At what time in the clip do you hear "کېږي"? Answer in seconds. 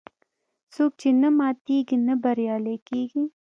2.87-3.23